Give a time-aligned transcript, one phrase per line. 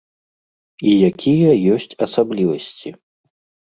[0.93, 2.89] І якія ёсць асаблівасці?